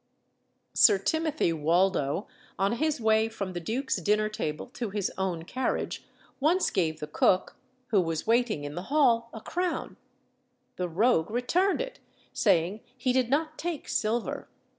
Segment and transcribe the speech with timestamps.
[0.73, 6.03] Sir Timothy Waldo, on his way from the duke's dinner table to his own carriage,
[6.39, 7.55] once gave the cook,
[7.89, 9.97] who was waiting in the hall, a crown.
[10.77, 11.99] The rogue returned it,
[12.33, 14.47] saying he did not take silver.